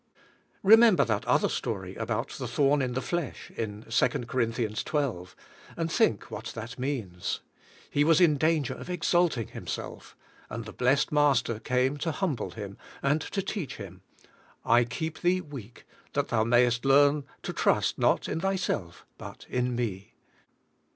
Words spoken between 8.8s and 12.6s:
exaltinghimself, and the blessed Master came to humble